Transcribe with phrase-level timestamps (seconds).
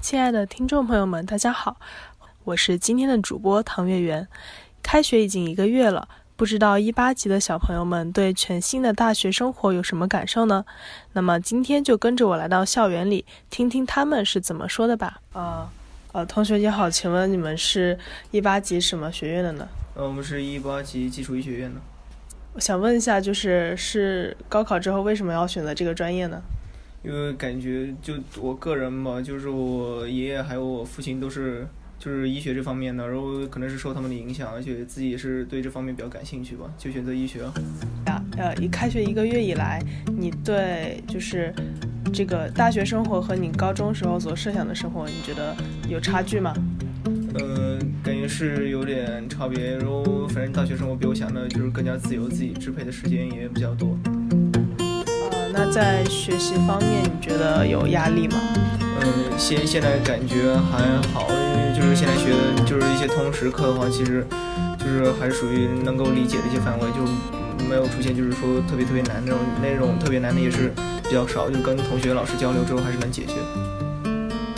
[0.00, 1.76] 亲爱的听众朋友们，大家好，
[2.44, 4.26] 我是今天的主播唐月圆。
[4.82, 10.64] 开学已经一个月了，不知道一八级的小朋友们对全新的大学生活有什么感受呢？
[11.12, 15.20] 那么今天就跟着我来到校园里，听听他们是怎么说的吧。
[15.34, 15.70] 啊，
[16.12, 17.98] 呃，同学你好，请问你们是
[18.30, 19.68] 一八级什么学院的呢？
[19.94, 21.78] 呃，我们是一八级基础医学院的。
[22.54, 26.40] 我想问一下，就是是高考之后为什么要选择这个专业呢？
[27.02, 31.66] 因为感觉就我个人嘛，就是我爷爷还有我父亲都是
[31.98, 37.42] 就是医学这方面的，然后可能是受他们的影响，而且自己也是对这方面比较感兴趣吧，就选择医学。
[38.04, 39.82] 啊，呃，一开学一个月以来，
[40.18, 41.54] 你对就是
[42.12, 45.56] 这个大学生活和你高中时候所设想的生活，你觉得
[45.88, 46.54] 有差距吗？
[47.34, 53.96] 呃，感觉是有点差别，然后反正大学生活比我想的就是更加自由，自己支配的时间也比较多。
[55.60, 58.38] 那在学习方面，你觉得有压力吗？
[59.02, 59.06] 嗯，
[59.36, 60.78] 现现在感觉还
[61.12, 64.26] 好，因为就是现在学的就是一些通识课的话，其实
[64.78, 67.04] 就是还是属于能够理解的一些范围，就
[67.68, 70.72] 没有出现就是说特别特别难那种那种特别难的也是
[71.06, 73.34] 比较少，就跟同学老师交流之后还是能解决。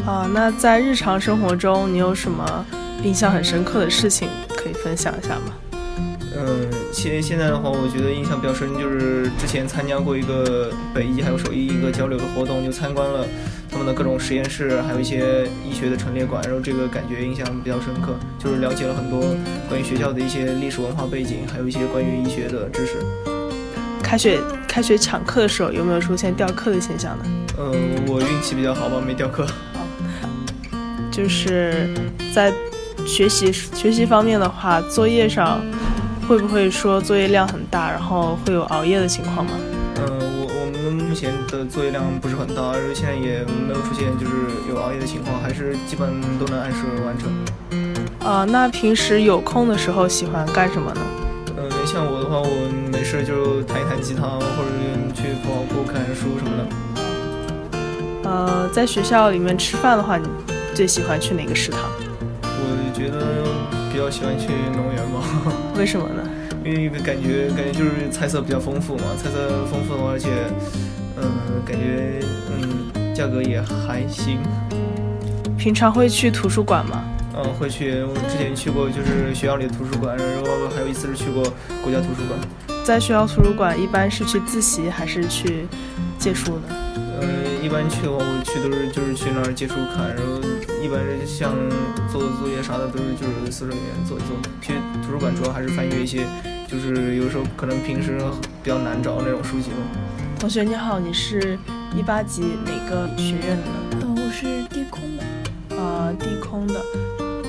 [0.07, 2.65] 啊，那在日常生活中，你有什么
[3.03, 5.53] 印象很深刻的事情可以分享一下吗？
[6.37, 13.27] 嗯，现现在的话，我觉得印象比较深，就是之前参加过一个北医还有首医一个交流的活动，就参观了
[13.71, 19.35] 他们的各种实验室，还有一些医学的陈列馆，然后这个感觉印象比较深刻，就是了解了很多
[19.69, 22.99] 关于学校的一些历史文化背景，还有一些关于医学的知识。
[24.03, 27.25] 开学开学抢课的时候，有没有出现掉课的现象呢？
[27.59, 27.73] 嗯，
[28.07, 29.47] 我运气比较好吧，没掉课。
[31.11, 31.89] 就是
[32.35, 32.53] 在
[33.07, 35.61] 学习学习方面的话，作业上。
[36.33, 39.53] 会不会说作业量很大，然后会有熬夜的情况吗？
[39.97, 40.07] 嗯，
[40.41, 44.33] 我我们目前的作业量不是很大，而且现在也没有出现就是
[44.67, 47.29] 有熬夜的情况，还是基本都能按时完成。
[48.27, 51.01] 啊，那平时有空的时候喜欢干什么呢？
[51.59, 54.73] 嗯，像我的话，我没事就弹一弹吉他，或者
[55.13, 58.31] 去跑步、看书什么的。
[58.31, 60.27] 呃，在学校里面吃饭的话，你
[60.75, 61.83] 最喜欢去哪个食堂？
[62.43, 63.52] 我觉得。
[64.03, 65.23] 比较喜欢去农园吧？
[65.79, 66.29] 为什么呢？
[66.65, 70.29] 因为感觉感觉就是菜色比较丰富嘛，菜色丰富的话，而且
[71.17, 72.19] 嗯，感觉
[72.51, 74.39] 嗯，价格也还行。
[75.57, 77.05] 平常会去图书馆吗？
[77.37, 78.03] 嗯，会去。
[78.03, 81.45] 我之前去过，就是学校里的图书馆，然后还有一次是去过
[81.85, 82.37] 国家图书馆。
[82.85, 85.69] 在学校图书馆，一般是去自习还是去
[86.19, 86.75] 借书呢？
[87.23, 90.41] 嗯，一般去的话，我去都是就是去那儿借书看，然后
[90.83, 91.55] 一般是像
[92.11, 94.37] 做作业啥的，都是就是宿舍里面做一做。
[94.61, 94.75] 去
[95.05, 96.27] 图书馆主要还是翻阅一些，
[96.67, 98.19] 就是有时候可能平时
[98.63, 99.87] 比较难找那种书籍嘛。
[100.39, 101.57] 同学你好，你是
[101.97, 104.03] 一八级哪个学院的呢？
[104.03, 105.23] 呃，我是地空的。
[105.77, 106.81] 呃，地空的。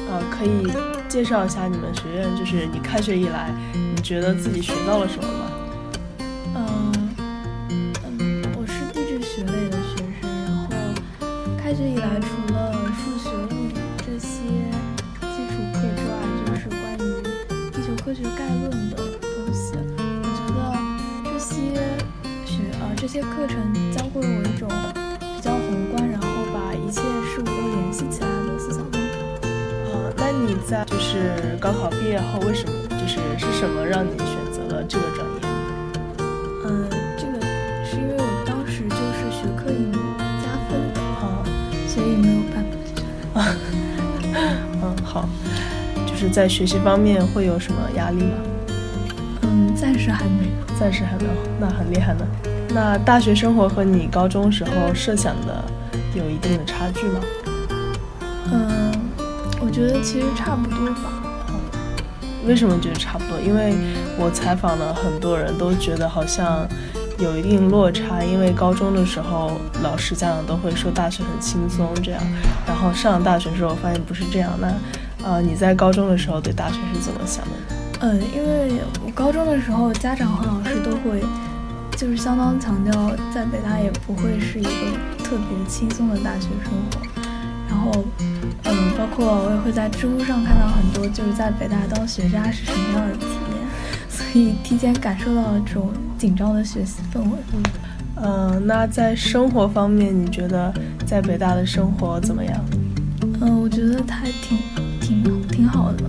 [0.10, 0.72] 呃，可以
[1.10, 5.40] 介绍一下你们学院，就是你开学以来，你觉得自己学到了什么吗？
[9.34, 10.68] 学类的学生，然后
[11.58, 13.74] 开学以来，除了数学、物理
[14.06, 14.38] 这些
[15.22, 16.14] 基础课之外，
[16.46, 17.02] 就是关于
[17.72, 19.74] 地球科学概论的东西。
[19.98, 20.62] 我觉得
[21.34, 21.74] 这些
[22.46, 24.70] 学呃这些课程教会我一种
[25.36, 28.86] 比较宏观，然后把一切事物都联系起来的思想。
[30.16, 34.43] 那你在就是高考毕业后，为什么就是是什么让你选？
[45.14, 45.30] 好，
[46.08, 48.34] 就是在学习方面会有什么压力吗？
[49.44, 51.30] 嗯，暂时还没有，暂时还没有，
[51.60, 52.26] 那很厉害呢。
[52.74, 55.64] 那大学生活和你高中时候设想的
[56.16, 57.20] 有一定的差距吗？
[58.52, 58.92] 嗯，
[59.62, 61.14] 我觉得其实差不多吧。
[62.48, 63.40] 为什么觉得差不多？
[63.40, 63.76] 因为
[64.18, 66.68] 我采访了很多人都觉得好像
[67.20, 68.24] 有一定落差。
[68.24, 69.52] 因为高中的时候，
[69.82, 72.22] 老师家长都会说大学很轻松这样，
[72.68, 74.52] 然后上了大学之后发现不是这样。
[74.60, 74.68] 那
[75.24, 77.52] 呃，你在高中的时候对大学是怎么想的？
[78.02, 81.24] 嗯，因为我高中的时候，家长和老师都会。
[81.96, 82.92] 就是相当强调，
[83.34, 84.70] 在北大也不会是一个
[85.24, 87.00] 特别轻松的大学生活。
[87.70, 88.04] 然后，
[88.66, 97.38] 嗯，包括我也会在知乎上看到很多，就是在北大当学渣是什么样的体验， 所以提前感受到了这种紧张的学习氛围。
[98.16, 100.74] 嗯，那在生活方面，你觉得
[101.06, 102.60] 在北大的生活怎么样？
[103.40, 104.58] 嗯，我觉得还挺
[105.54, 106.04] 挺挺好的。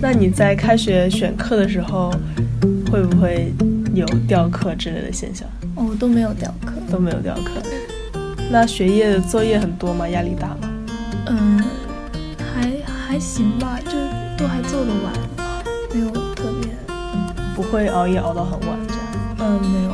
[0.00, 2.12] 那你在开学选课的时候，
[2.90, 3.52] 会不会？
[3.94, 7.60] 有掉课之类的现象哦，都没有掉课，都没有掉课。
[8.50, 10.08] 那学业作业很多吗？
[10.08, 10.70] 压力大吗？
[11.26, 11.62] 嗯，
[12.38, 13.90] 还还行吧，就
[14.38, 15.12] 都还做得完，
[15.92, 16.72] 没有特别。
[17.54, 19.04] 不会熬夜熬到很晚这样。
[19.40, 19.92] 嗯，没有。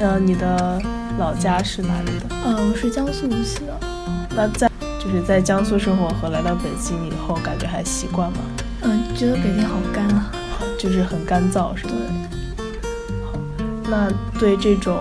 [0.00, 0.80] 呃，你的
[1.18, 2.34] 老家是哪里的？
[2.42, 3.78] 呃，我是江苏无锡的。
[4.34, 4.67] 那在
[5.10, 8.38] 就是在江苏生活和来到北京以后，感觉还习惯吗？
[8.82, 10.30] 嗯，觉得北京好干啊，
[10.78, 11.92] 就是很干燥，是吧？
[11.96, 12.66] 对。
[13.24, 13.38] 好，
[13.88, 14.98] 那对这种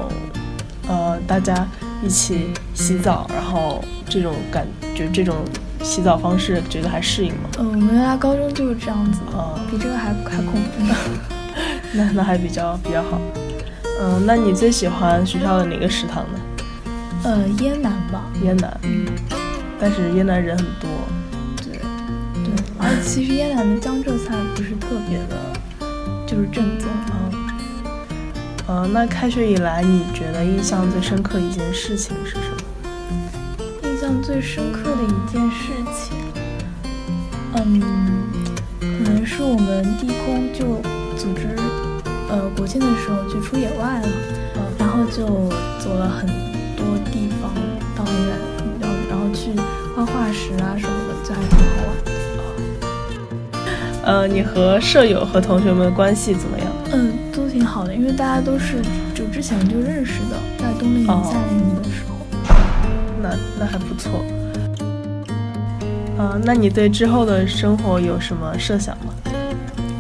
[0.88, 1.68] 呃大家
[2.02, 4.66] 一起洗澡，然后这种感
[4.96, 5.36] 觉这种
[5.84, 7.50] 洗澡方式，觉得还适应吗？
[7.60, 10.96] 嗯，我们原来高中就是这样子，啊，比这个还还恐怖呢。
[11.92, 13.20] 那那还比较比较好。
[14.00, 16.40] 嗯，那你最喜欢学校的哪个食堂呢？
[17.24, 18.24] 呃，燕南吧。
[18.42, 19.06] 燕南，嗯，
[19.80, 20.90] 但是越南人很多。
[21.58, 21.78] 对，
[22.44, 22.54] 对。
[22.78, 25.38] 而且其实越南的江浙菜不是特别的，
[26.26, 27.30] 就是正宗啊。
[28.68, 32.58] 呃，那开学以来，你觉得印象最深刻一件事情是什么？
[33.84, 36.18] 印象最深刻的一件事情，
[37.56, 37.82] 嗯，
[38.80, 40.82] 可能是我们地空就
[41.18, 41.56] 组织。
[42.30, 44.10] 呃，国庆的时候就出野外了，
[44.78, 45.26] 然后就
[45.80, 46.28] 走了很
[49.98, 52.12] 画化石啊什么的，就还挺好玩的。
[54.06, 56.68] 呃，你和舍友和同学们关系怎么样？
[56.94, 58.80] 嗯，都挺好的，因为大家都是
[59.16, 62.16] 就之前就认识的，在冬令营、夏令营的时候。
[63.24, 64.24] 那那还不错。
[66.20, 69.12] 呃，那你对之后的生活有什么设想吗？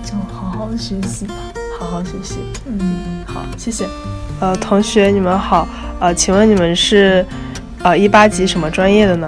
[0.05, 1.33] 就好好学习吧。
[1.79, 2.35] 好好学习，
[2.67, 2.79] 嗯，
[3.25, 3.88] 好，谢谢。
[4.41, 5.67] 呃，同学你们好，
[6.00, 7.25] 呃，请问你们是
[7.81, 9.27] 呃一八级什么专业的呢？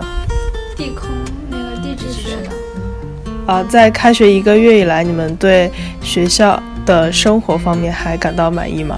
[0.79, 1.09] 地空
[1.49, 2.49] 那个地质学的。
[3.45, 5.69] 啊，在开学一个月以来，你们对
[6.01, 8.97] 学校的生活方面还感到满意吗？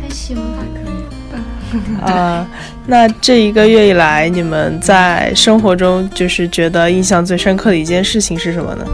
[0.00, 2.10] 还行，还可以。
[2.10, 2.48] 啊，
[2.86, 8.86] 那这一个月以来，你们在生活中就是觉得印象最深刻的一件事情是什么呢？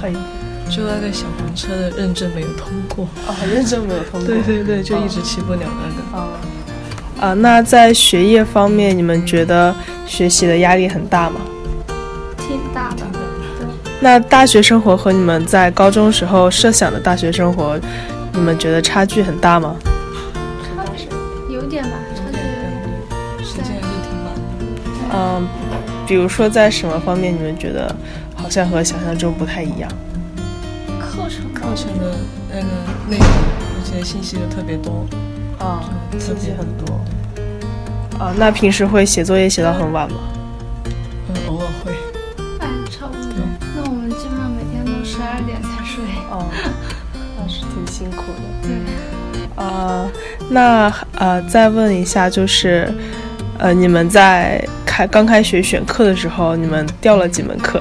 [0.00, 0.14] 可以，
[0.74, 4.26] 就那个小黄车的认证没有通过啊，认证没有通过。
[4.26, 6.18] 对对对，就一直骑不了那个。
[6.18, 6.28] 啊
[7.20, 9.74] 啊，那在学业方面，你们觉得
[10.06, 11.40] 学习的压力很大吗？
[12.38, 13.04] 挺大的。
[13.58, 13.68] 对。
[14.00, 17.78] 那大学生活和你们在高中时候设想的大学生活，
[18.32, 19.76] 你们觉得差距很大吗？
[20.62, 21.04] 差距
[21.52, 24.40] 有点吧，差距时间还是挺满的。
[25.12, 25.46] 嗯，
[26.06, 27.94] 比如说在什么方面，你们觉得？
[28.50, 29.88] 好像和想象中不太一样。
[30.98, 32.16] 课程课程的
[32.50, 32.62] 那个
[33.08, 35.06] 内容，而且信息又特别多
[35.60, 35.88] 啊，
[36.18, 37.00] 信息很多
[38.18, 38.34] 啊。
[38.36, 40.16] 那平时会写作业写到很晚吗？
[41.28, 41.92] 嗯，偶尔会。
[42.58, 43.34] 哎，差不多。
[43.76, 46.02] 那我们基本上每天都十二点才睡。
[46.28, 46.50] 哦，
[47.38, 48.66] 那是挺辛苦的。
[48.66, 49.64] 对。
[49.64, 50.10] 啊，
[50.48, 52.92] 那呃，再问一下，就是
[53.58, 57.80] 呃，你们在开刚开学选课的时候，你们掉了几门课？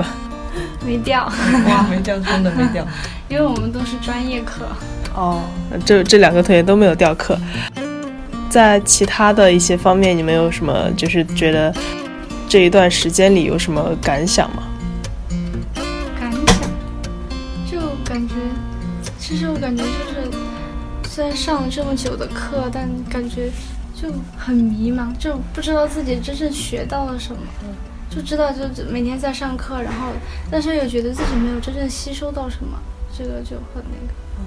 [0.89, 1.31] 没掉，
[1.67, 2.83] 哇，没掉，真的没掉，
[3.29, 4.65] 因为我们都是专业课。
[5.13, 5.43] 哦，
[5.85, 7.37] 这这两个同学都没有掉课。
[8.49, 11.71] 在其他的一些方面，你们有什么就是觉得
[12.47, 14.63] 这一段时间里有什么感想吗？
[16.19, 16.57] 感想，
[17.69, 18.33] 就感觉，
[19.19, 20.31] 其实我感觉就是，
[21.07, 23.51] 虽然上了这么久的课，但感觉
[23.93, 27.39] 就很迷茫，就不知道自己真正学到了什么。
[28.09, 30.07] 就知道就每天在上课，然后
[30.49, 32.79] 但是又觉得自己没有真正吸收到什么，
[33.15, 34.13] 这个就很那个。
[34.39, 34.45] 嗯，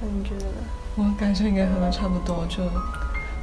[0.00, 0.62] 那你觉得呢？
[0.96, 2.62] 我感受应该和他差不多，就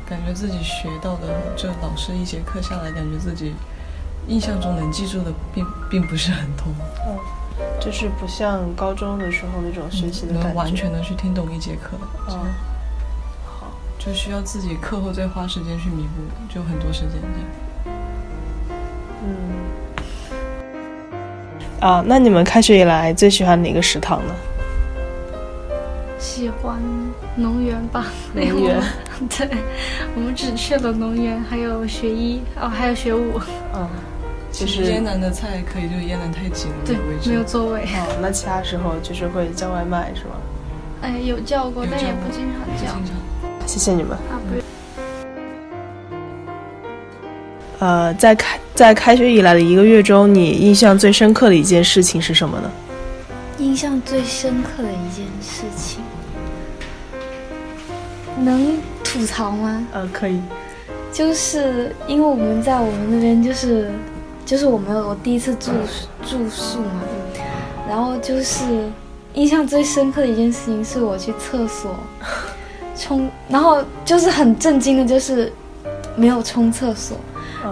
[0.05, 3.53] 感觉自己学到的，就老师一节课下来，感觉自己
[4.27, 6.65] 印象中能记住的并并不是很多。
[7.05, 7.17] 嗯，
[7.77, 11.98] 就是不像高中的时候那种学习的感觉，能完全的去听懂一节课。
[12.29, 12.39] 嗯，
[13.46, 13.67] 好，
[14.00, 17.48] 就需要自己课后再花时间去弥补，就很多时间这样。
[19.24, 19.36] 嗯，
[21.80, 24.34] 啊，那你们开学以来最喜欢哪个食堂呢？
[26.18, 26.80] 喜欢
[27.36, 28.82] 农园吧， 农园。
[29.30, 29.48] 对，
[30.16, 33.40] 我们只去了农园，还有学医，哦，还有学武。
[33.75, 33.88] 嗯，
[34.51, 36.96] 其实燕南的菜可以，就燕南太挤了，对，
[37.28, 37.82] 没有座位。
[37.82, 40.32] 哦，那其他时候就是会叫外卖是吗？
[41.04, 42.94] 哎，有叫过，但也不经常叫。
[43.68, 44.12] 谢谢你们。
[44.13, 44.63] 啊，不用。
[47.82, 52.72] 呃，在开在开学以来的一个月中，你印象最深刻的一件事情是什么呢？
[53.58, 56.00] 印象最深刻的一件事情，
[58.38, 59.84] 能吐槽吗？
[59.94, 60.40] 呃，可以。
[61.12, 63.92] 就是因为我们在我们那边就是
[64.46, 65.72] 就是我没有我第一次住
[66.24, 67.02] 住宿嘛，
[67.90, 68.64] 然后就是
[69.34, 71.96] 印象最深刻的一件事情是我去厕所
[72.96, 75.52] 冲，然后就是很震惊的，就是
[76.16, 77.18] 没有冲厕所，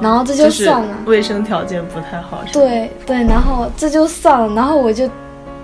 [0.02, 5.10] 然后这就算了，卫生条件不太好，对对，然后这就算了，然后我就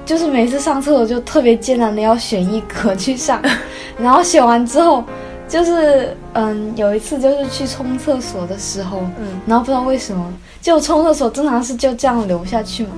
[0.05, 3.41] 就是每次上厕所就特别艰难的要选一格去上，
[3.97, 5.03] 然后选完之后。
[5.47, 10.25] 就是嗯，有一次就是去冲厕所的时候，嗯，然后不知道为什么，
[10.59, 12.89] 就冲厕所正常是就这样流下去嘛，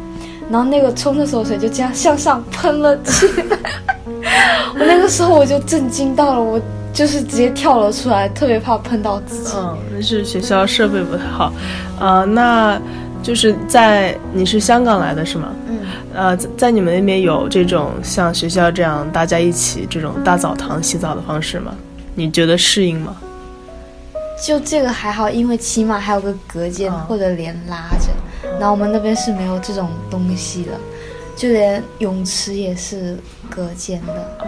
[0.49, 3.57] 然后那个冲厕所水就这样向上喷了起来，
[4.79, 6.57] 我那个时候我就震惊到了，我
[6.97, 9.53] 就是直接跳了出来，特别怕碰到自己。
[9.55, 11.53] 嗯，那是学校设备不太好，
[11.99, 12.81] 啊，那
[13.21, 15.53] 就是在你是香港来的是吗？
[15.67, 15.79] 嗯，
[16.15, 21.75] 呃，在你们那边有这种像学校这样大家一起这种大澡堂洗澡的方式吗？
[22.15, 23.15] 你觉得适应吗？
[24.43, 28.09] 就这个还好，因为起码还有个隔间或者帘拉着。
[28.59, 30.71] 然后我们那边是没有这种东西的，
[31.35, 33.15] 就连泳池也是
[33.51, 34.47] 隔间的。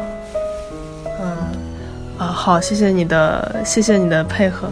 [2.32, 4.70] 好，谢谢你的，谢谢你的配合。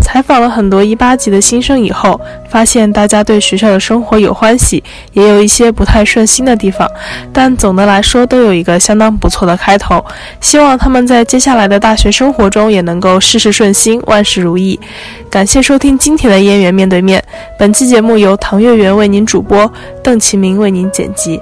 [0.00, 6.88] 采访了很多一八级的新生以后，发现大家对学校的生活有欢喜，也有一些不太顺心的地方，
[7.30, 10.02] 但总的来说都有一个相当不错的开头。
[10.40, 14.78] 希望他们在接下来的大学生活中也能够事事顺心，万事如意。
[15.28, 17.20] 感谢收听今天的《燕园面对面》，
[17.58, 19.70] 本期节目由唐月圆为您主播，
[20.02, 21.38] 邓其明为您剪辑。